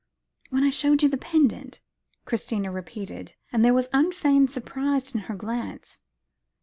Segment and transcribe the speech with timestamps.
[0.49, 1.79] "When I showed you the pendant?"
[2.25, 6.01] Christina repeated, and there was unfeigned surprise in her glance.